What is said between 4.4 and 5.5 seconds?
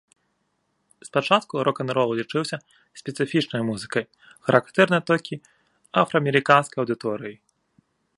характэрнай толькі